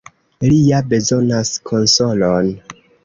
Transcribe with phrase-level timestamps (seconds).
[0.45, 2.51] Li ja bezonas konsolon.